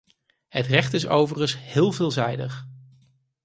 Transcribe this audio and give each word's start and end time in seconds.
Het 0.47 0.65
recht 0.65 0.93
is 0.93 1.07
overigens 1.07 1.57
heel 1.59 1.91
veelzijdig. 1.91 2.65